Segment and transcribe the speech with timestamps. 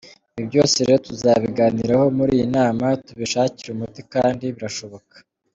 [0.37, 5.15] Ibi byose rero tuzabiganiraho muri iyi nama tubishakire umuti kandi birashoboka.